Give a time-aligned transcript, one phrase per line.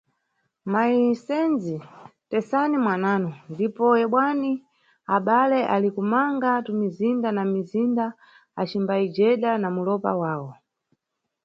[0.71, 1.75] Mayi msenzi,
[2.29, 4.51] tesani mwananu, ndipo yebwani,
[5.15, 8.05] abale ali kumanga tumizinda na mizinda
[8.61, 10.51] acimbayijeda na mulopa wawo.